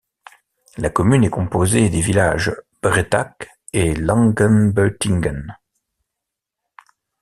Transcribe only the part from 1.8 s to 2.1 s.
des